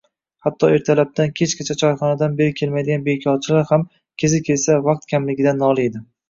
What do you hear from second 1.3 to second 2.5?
kechgacha choyxonadan